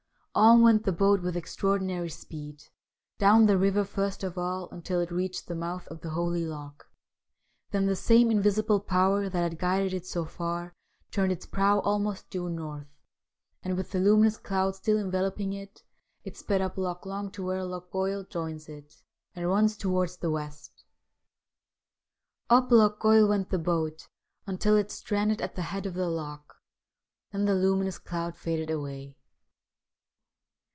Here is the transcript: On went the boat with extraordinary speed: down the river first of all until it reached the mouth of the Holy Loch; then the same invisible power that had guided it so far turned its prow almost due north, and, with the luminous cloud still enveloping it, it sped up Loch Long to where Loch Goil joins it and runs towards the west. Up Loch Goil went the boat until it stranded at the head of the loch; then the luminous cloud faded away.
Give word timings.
On 0.33 0.61
went 0.61 0.85
the 0.85 0.93
boat 0.93 1.21
with 1.21 1.35
extraordinary 1.35 2.07
speed: 2.07 2.63
down 3.19 3.47
the 3.47 3.57
river 3.57 3.83
first 3.83 4.23
of 4.23 4.37
all 4.37 4.69
until 4.69 5.01
it 5.01 5.11
reached 5.11 5.47
the 5.49 5.55
mouth 5.55 5.85
of 5.89 5.99
the 5.99 6.11
Holy 6.11 6.45
Loch; 6.45 6.89
then 7.71 7.85
the 7.85 7.97
same 7.97 8.31
invisible 8.31 8.79
power 8.79 9.27
that 9.27 9.37
had 9.41 9.59
guided 9.59 9.93
it 9.93 10.05
so 10.05 10.23
far 10.23 10.73
turned 11.11 11.33
its 11.33 11.45
prow 11.45 11.81
almost 11.81 12.29
due 12.29 12.47
north, 12.47 12.87
and, 13.61 13.75
with 13.75 13.91
the 13.91 13.99
luminous 13.99 14.37
cloud 14.37 14.73
still 14.73 14.97
enveloping 14.97 15.51
it, 15.51 15.83
it 16.23 16.37
sped 16.37 16.61
up 16.61 16.77
Loch 16.77 17.05
Long 17.05 17.29
to 17.31 17.43
where 17.43 17.65
Loch 17.65 17.91
Goil 17.91 18.23
joins 18.23 18.69
it 18.69 19.03
and 19.35 19.49
runs 19.49 19.75
towards 19.75 20.15
the 20.15 20.31
west. 20.31 20.85
Up 22.49 22.71
Loch 22.71 23.01
Goil 23.01 23.27
went 23.27 23.49
the 23.49 23.59
boat 23.59 24.07
until 24.47 24.77
it 24.77 24.91
stranded 24.91 25.41
at 25.41 25.55
the 25.55 25.61
head 25.73 25.85
of 25.85 25.93
the 25.95 26.07
loch; 26.07 26.55
then 27.33 27.43
the 27.43 27.53
luminous 27.53 27.99
cloud 27.99 28.37
faded 28.37 28.69
away. 28.69 29.17